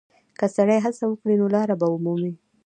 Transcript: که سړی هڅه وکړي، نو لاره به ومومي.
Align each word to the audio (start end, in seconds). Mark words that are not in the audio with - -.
که 0.39 0.45
سړی 0.55 0.77
هڅه 0.85 1.03
وکړي، 1.07 1.35
نو 1.41 1.45
لاره 1.55 1.75
به 1.79 1.87
ومومي. 1.89 2.33